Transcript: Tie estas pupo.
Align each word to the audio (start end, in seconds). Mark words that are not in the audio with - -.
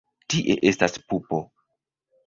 Tie 0.33 0.55
estas 0.71 0.97
pupo. 1.13 1.45